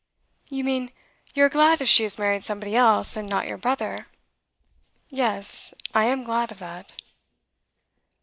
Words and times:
'You 0.49 0.63
mean, 0.63 0.91
you 1.35 1.43
are 1.43 1.47
glad 1.49 1.79
if 1.79 1.87
she 1.87 2.01
has 2.01 2.17
married 2.17 2.43
somebody 2.43 2.75
else, 2.75 3.15
and 3.15 3.29
not 3.29 3.45
your 3.45 3.59
brother?' 3.59 4.07
'Yes, 5.09 5.75
I 5.93 6.05
am 6.05 6.23
glad 6.23 6.51
of 6.51 6.57
that. 6.57 6.91